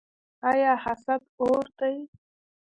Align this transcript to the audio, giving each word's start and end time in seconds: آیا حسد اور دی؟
آیا 0.49 0.73
حسد 0.83 1.21
اور 1.41 1.65
دی؟ 1.77 1.93